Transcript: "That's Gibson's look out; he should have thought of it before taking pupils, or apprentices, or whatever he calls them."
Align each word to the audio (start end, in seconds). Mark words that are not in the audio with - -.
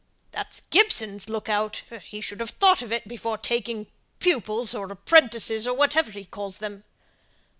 "That's 0.31 0.61
Gibson's 0.71 1.29
look 1.29 1.47
out; 1.47 1.83
he 2.01 2.21
should 2.21 2.39
have 2.39 2.49
thought 2.49 2.81
of 2.81 2.91
it 2.91 3.07
before 3.07 3.37
taking 3.37 3.85
pupils, 4.17 4.73
or 4.73 4.91
apprentices, 4.91 5.67
or 5.67 5.75
whatever 5.75 6.09
he 6.09 6.25
calls 6.25 6.57
them." 6.57 6.85